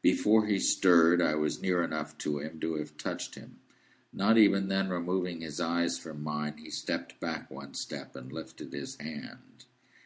[0.00, 3.56] Before he stirred, I was near enough to him to have touched him.
[4.10, 8.72] Not even then removing his eyes from mine, he stepped back one step, and lifted
[8.72, 9.66] his hand.